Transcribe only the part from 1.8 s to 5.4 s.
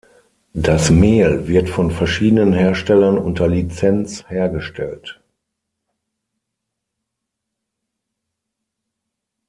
verschiedenen Herstellern unter Lizenz hergestellt.